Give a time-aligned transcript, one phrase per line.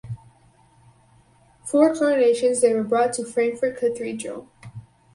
[1.63, 4.47] For coronations they were brought to Frankfurt Cathedral.